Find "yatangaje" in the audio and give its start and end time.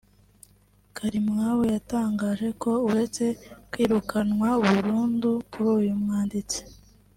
1.73-2.47